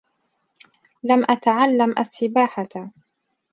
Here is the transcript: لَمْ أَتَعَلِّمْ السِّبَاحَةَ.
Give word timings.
لَمْ 1.03 1.25
أَتَعَلِّمْ 1.31 1.95
السِّبَاحَةَ. 1.99 2.89